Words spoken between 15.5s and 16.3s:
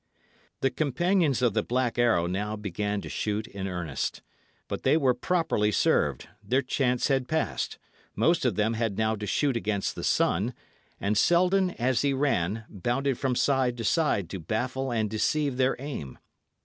their aim.